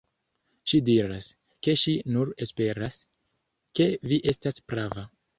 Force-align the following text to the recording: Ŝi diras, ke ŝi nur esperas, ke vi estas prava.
Ŝi 0.69 0.77
diras, 0.85 1.25
ke 1.67 1.75
ŝi 1.81 1.91
nur 2.15 2.31
esperas, 2.45 2.97
ke 3.81 3.87
vi 4.13 4.19
estas 4.33 4.59
prava. 4.73 5.05